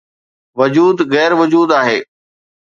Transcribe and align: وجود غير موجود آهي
وجود 0.59 0.97
غير 1.13 1.31
موجود 1.39 1.69
آهي 1.79 1.99